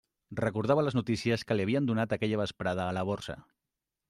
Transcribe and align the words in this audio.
Recordava 0.37 0.85
les 0.87 0.97
notícies 0.99 1.43
que 1.51 1.57
li 1.59 1.67
havien 1.67 1.91
donat 1.91 2.17
aquella 2.19 2.41
vesprada 2.43 2.89
a 2.89 2.97
la 3.01 3.05
Borsa. 3.13 3.39